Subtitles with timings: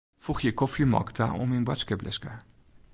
[0.25, 2.33] Foegje kofjemolke ta oan myn boadskiplistke.